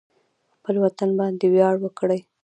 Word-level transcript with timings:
خپل 0.55 0.75
وطن 0.83 1.09
باندې 1.19 1.45
ویاړ 1.53 1.75
وکړئ 1.81 2.19